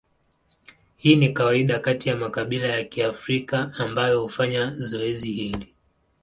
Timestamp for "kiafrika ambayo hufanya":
2.83-4.75